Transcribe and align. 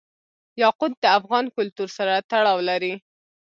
یاقوت 0.61 0.93
د 0.99 1.05
افغان 1.19 1.45
کلتور 1.55 1.89
سره 1.97 2.13
تړاو 2.31 2.59
لري. 2.69 2.93